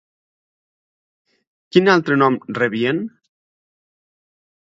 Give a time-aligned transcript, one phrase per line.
[1.75, 3.03] Quin altre nom rebien?